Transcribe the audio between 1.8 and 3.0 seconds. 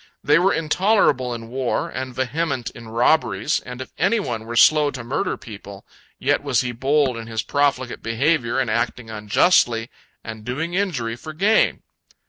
and vehement in